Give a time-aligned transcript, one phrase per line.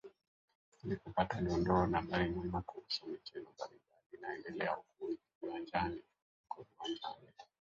[0.83, 6.01] ili kupata dondoo na habari muhimu kuhusu michezo mbalimbali inayoendelea huko viwanjani